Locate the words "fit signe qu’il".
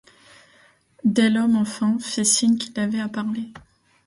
1.99-2.79